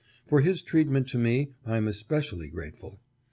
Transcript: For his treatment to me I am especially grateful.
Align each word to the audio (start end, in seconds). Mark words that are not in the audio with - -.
For 0.25 0.41
his 0.41 0.63
treatment 0.63 1.07
to 1.09 1.19
me 1.19 1.51
I 1.63 1.77
am 1.77 1.87
especially 1.87 2.47
grateful. 2.49 2.99